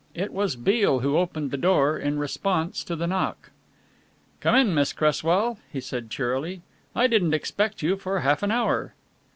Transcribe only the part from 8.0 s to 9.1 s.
half an hour."